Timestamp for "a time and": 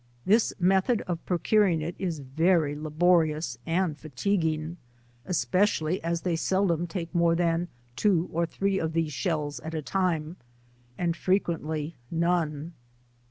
9.75-11.15